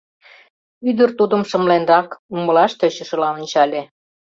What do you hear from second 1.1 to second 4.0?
тудым шымленрак, умылаш тӧчышыла ончале.